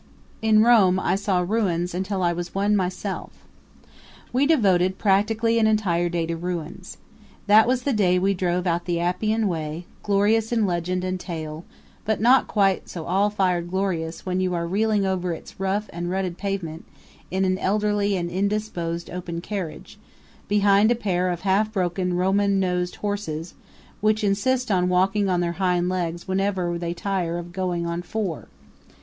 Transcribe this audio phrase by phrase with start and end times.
[0.41, 3.45] In Rome I saw ruins until I was one myself.
[4.33, 6.97] We devoted practically an entire day to ruins.
[7.45, 11.65] That was the day we drove out the Appian Way, glorious in legend and tale,
[12.03, 16.09] but not quite so all fired glorious when you are reeling over its rough and
[16.09, 16.83] rutted pavement
[17.29, 19.99] in an elderly and indisposed open carriage,
[20.47, 23.53] behind a pair of half broken Roman nosed horses
[23.99, 28.47] which insist on walking on their hind legs whenever they tire of going on four.